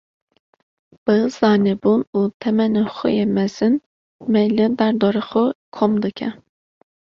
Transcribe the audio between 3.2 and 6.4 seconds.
mezin, me li derdora xwe kom dike.